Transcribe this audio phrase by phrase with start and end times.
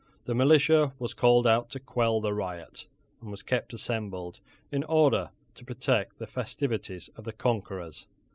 [0.25, 2.87] The militia was called out to quell the riot,
[3.21, 4.39] and was kept assembled,
[4.71, 8.07] in order to protect the festivities of the conquerors.